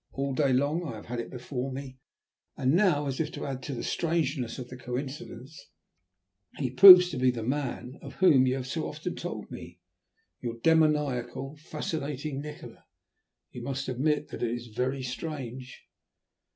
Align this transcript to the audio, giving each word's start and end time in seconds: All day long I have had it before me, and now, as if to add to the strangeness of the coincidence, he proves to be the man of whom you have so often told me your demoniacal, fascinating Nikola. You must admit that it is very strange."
All 0.13 0.33
day 0.33 0.51
long 0.51 0.81
I 0.83 0.95
have 0.95 1.05
had 1.05 1.19
it 1.19 1.29
before 1.29 1.71
me, 1.71 1.99
and 2.57 2.73
now, 2.73 3.05
as 3.05 3.19
if 3.19 3.31
to 3.33 3.45
add 3.45 3.61
to 3.61 3.75
the 3.75 3.83
strangeness 3.83 4.57
of 4.57 4.67
the 4.69 4.75
coincidence, 4.75 5.67
he 6.57 6.71
proves 6.71 7.11
to 7.11 7.17
be 7.17 7.29
the 7.29 7.43
man 7.43 7.99
of 8.01 8.15
whom 8.15 8.47
you 8.47 8.55
have 8.55 8.65
so 8.65 8.87
often 8.87 9.15
told 9.15 9.51
me 9.51 9.79
your 10.39 10.55
demoniacal, 10.63 11.55
fascinating 11.57 12.41
Nikola. 12.41 12.85
You 13.51 13.61
must 13.61 13.87
admit 13.87 14.29
that 14.29 14.41
it 14.41 14.49
is 14.49 14.69
very 14.75 15.03
strange." 15.03 15.83